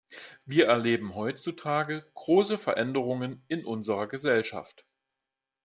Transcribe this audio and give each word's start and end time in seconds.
Wir 0.45 0.65
erleben 0.65 1.13
heutzutage 1.13 2.03
große 2.15 2.57
Veränderungen 2.57 3.43
in 3.47 3.63
unserer 3.63 4.07
Gesellschaft. 4.07 4.83